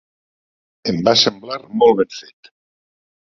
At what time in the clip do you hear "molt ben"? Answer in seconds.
1.83-2.11